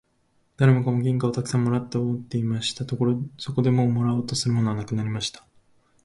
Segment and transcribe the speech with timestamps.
[0.57, 2.85] 誰もかも金貨をたくさん貰って持っていました。
[2.87, 3.15] そこ
[3.61, 5.45] でもう貰おうとするものはなくなりました。